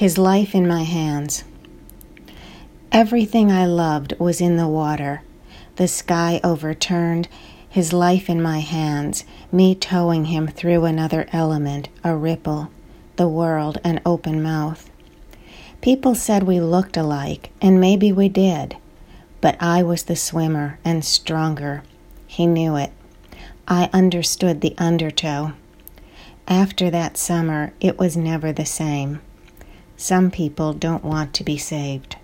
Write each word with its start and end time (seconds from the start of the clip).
His 0.00 0.16
life 0.16 0.54
in 0.54 0.66
my 0.66 0.84
hands. 0.84 1.44
Everything 2.90 3.52
I 3.52 3.66
loved 3.66 4.14
was 4.18 4.40
in 4.40 4.56
the 4.56 4.66
water. 4.66 5.20
The 5.76 5.88
sky 5.88 6.40
overturned, 6.42 7.28
his 7.68 7.92
life 7.92 8.30
in 8.30 8.40
my 8.40 8.60
hands, 8.60 9.26
me 9.52 9.74
towing 9.74 10.24
him 10.24 10.46
through 10.46 10.86
another 10.86 11.26
element, 11.34 11.90
a 12.02 12.16
ripple, 12.16 12.70
the 13.16 13.28
world 13.28 13.76
an 13.84 14.00
open 14.06 14.42
mouth. 14.42 14.90
People 15.82 16.14
said 16.14 16.44
we 16.44 16.60
looked 16.60 16.96
alike, 16.96 17.50
and 17.60 17.78
maybe 17.78 18.10
we 18.10 18.30
did, 18.30 18.78
but 19.42 19.54
I 19.60 19.82
was 19.82 20.04
the 20.04 20.16
swimmer 20.16 20.78
and 20.82 21.04
stronger. 21.04 21.82
He 22.26 22.46
knew 22.46 22.74
it. 22.76 22.92
I 23.68 23.90
understood 23.92 24.62
the 24.62 24.74
undertow. 24.78 25.52
After 26.48 26.88
that 26.88 27.18
summer, 27.18 27.74
it 27.82 27.98
was 27.98 28.16
never 28.16 28.50
the 28.50 28.64
same. 28.64 29.20
Some 30.00 30.30
people 30.30 30.72
don't 30.72 31.04
want 31.04 31.34
to 31.34 31.44
be 31.44 31.58
saved. 31.58 32.16